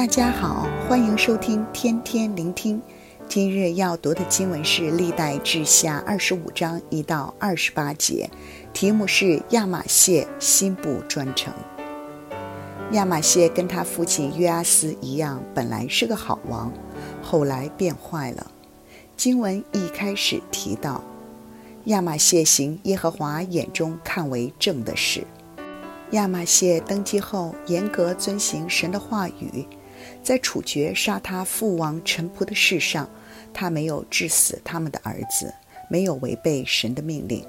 [0.00, 2.80] 大家好，欢迎收听天天聆听。
[3.28, 8.30] 今日要读的经文是《历代志下》二十五章一到二十八节，
[8.72, 11.52] 题目是亚玛谢心不专诚。
[12.92, 16.72] 亚玛谢跟他父亲约阿斯一样，本来是个好王，
[17.22, 18.50] 后来变坏了。
[19.18, 21.04] 经文一开始提到，
[21.84, 25.26] 亚玛谢行耶和华眼中看为正的事。
[26.12, 29.66] 亚玛谢登基后，严格遵行神的话语，
[30.22, 33.08] 在处决杀他父王臣仆的事上，
[33.52, 35.52] 他没有致死他们的儿子，
[35.88, 37.44] 没有违背神的命令。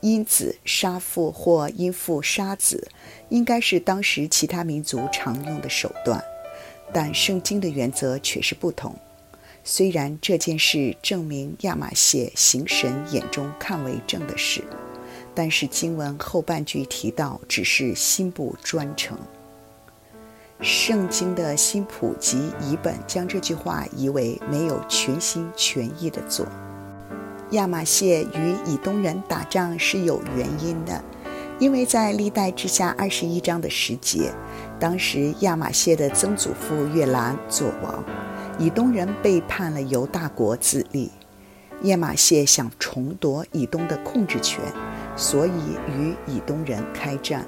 [0.00, 2.88] 因子杀父或因父杀子，
[3.28, 6.22] 应该是当时其他民族常用的手段，
[6.92, 8.94] 但圣经的原则却是不同。
[9.64, 14.62] 虽然这件事证明亚玛谢行神眼中看为正的事。
[15.36, 19.18] 但是经文后半句提到，只是心不专诚。
[20.64, 26.46] 圣经的新普及译本将这句话译为没有全心全意的做。
[27.50, 31.04] 亚玛谢与以东人打仗是有原因的，
[31.58, 34.32] 因为在历代志下二十一章的十节，
[34.80, 38.02] 当时亚玛谢的曾祖父约兰做王，
[38.58, 41.12] 以东人背叛了犹大国自立，
[41.82, 44.60] 亚玛谢想重夺以东的控制权。
[45.16, 47.46] 所以与以东人开战，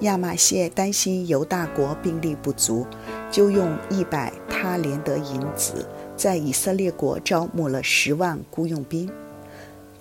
[0.00, 2.86] 亚玛谢担心犹大国兵力不足，
[3.30, 9.10] 就用一百他连得银子，在以色列国招募了十万雇佣兵。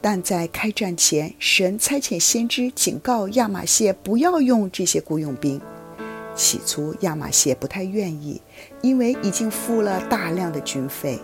[0.01, 5.59] 但在开战前，神差遣先知警告亚玛谢不要用这些雇佣兵。
[6.33, 8.41] 起初亚玛谢不太愿意，
[8.81, 11.19] 因为已经付了大量的军费，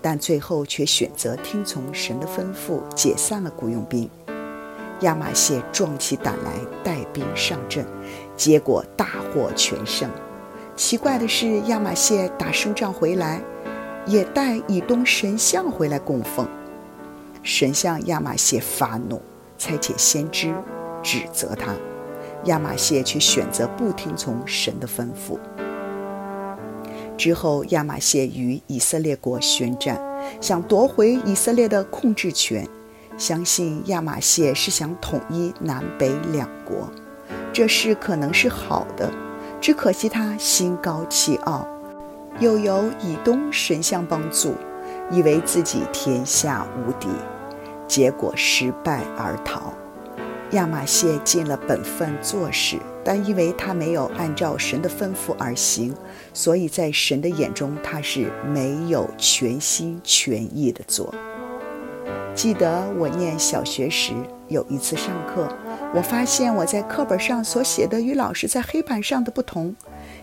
[0.00, 4.08] 但最后却选择听从神的吩咐，解散了雇佣兵。
[5.00, 6.52] 亚玛谢壮起胆来
[7.12, 7.84] 兵上阵，
[8.36, 10.08] 结果大获全胜。
[10.76, 13.42] 奇怪的是，亚玛谢打胜仗回来，
[14.06, 16.46] 也带以东神像回来供奉。
[17.42, 19.20] 神向亚玛谢发怒，
[19.58, 20.54] 差遣先知
[21.02, 21.74] 指责他。
[22.44, 25.38] 亚玛谢却选择不听从神的吩咐。
[27.18, 30.00] 之后，亚玛谢与以色列国宣战，
[30.40, 32.66] 想夺回以色列的控制权。
[33.20, 36.90] 相信亚玛谢是想统一南北两国，
[37.52, 39.12] 这事可能是好的，
[39.60, 41.68] 只可惜他心高气傲，
[42.38, 44.54] 又有以东神像帮助，
[45.10, 47.08] 以为自己天下无敌，
[47.86, 49.74] 结果失败而逃。
[50.52, 55.94] 亚玛谢尽了本分做事，但因为他没有按照神的吩咐而行，
[56.32, 61.14] 所以在神的眼中他是没有全心全意的做。
[62.34, 64.14] 记得我念小学时，
[64.48, 65.46] 有一次上课，
[65.94, 69.74] 我发现我在课本上所写的与老师在黑板上的不同，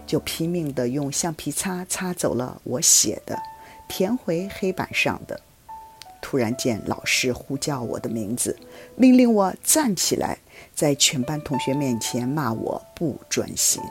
[0.06, 3.38] 就拼命地用橡皮擦擦走了我写的，
[3.88, 5.40] 填回黑板上的。
[6.22, 8.57] 突然间，老师呼叫我的名字，
[8.95, 10.39] 命令我站起来，
[10.74, 13.81] 在全班同学面前骂我不专心。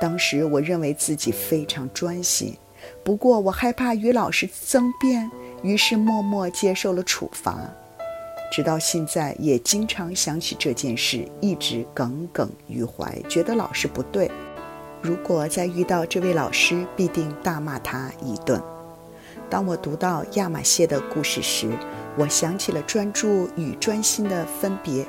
[0.00, 2.56] 当时我认为自己非常专心，
[3.04, 5.30] 不过我害怕与老师争辩。
[5.62, 7.58] 于是默默接受了处罚，
[8.50, 14.30] 直到现在也经常想起这件事，一直耿耿于怀，觉得老师不对。
[15.02, 18.60] 如果再遇到这位老师，必定大骂他一顿。
[19.48, 21.70] 当我读到亚马谢的故事时，
[22.16, 25.06] 我想起了专注与专心的分别。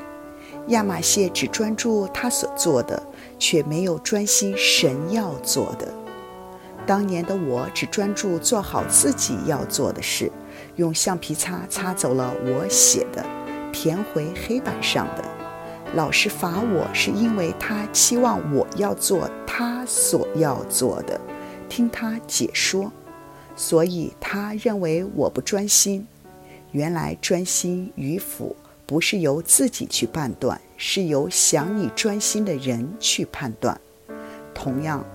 [0.67, 3.01] 亚马谢只专注他所做的，
[3.39, 6.00] 却没有专心神要做的。
[6.85, 10.31] 当年的我只专注做好自己要做的事，
[10.75, 13.23] 用橡皮擦擦走了我写的，
[13.71, 15.23] 填回黑板上的。
[15.93, 21.19] 老师罚我是因为他期望我要做他所要做的，
[21.69, 22.91] 听他解说，
[23.55, 26.05] 所以他认为我不专心。
[26.71, 33.79] 原来专心与否不是由自己去判断，是由想你专心的人去判断。
[34.53, 35.05] 同样。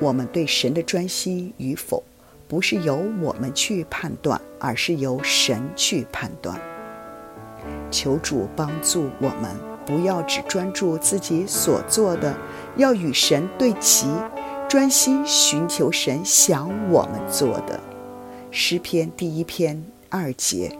[0.00, 2.02] 我们对神的专心与否，
[2.46, 6.60] 不是由我们去判断，而是由神去判断。
[7.90, 12.34] 求主帮助我们，不要只专注自己所做的，
[12.76, 14.06] 要与神对齐，
[14.68, 17.80] 专心寻求神想我们做的。
[18.50, 20.70] 诗篇第一篇二节：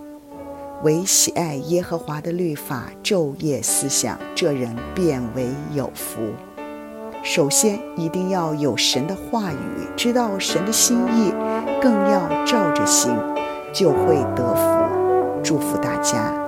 [0.85, 6.21] 唯喜爱耶和华的律法，昼夜思想，这人便为有福。
[7.23, 9.57] 首先，一定要有神的话语，
[9.97, 11.33] 知道神的心意，
[11.83, 13.17] 更要照着行，
[13.73, 15.43] 就会得福。
[15.43, 16.48] 祝福大家。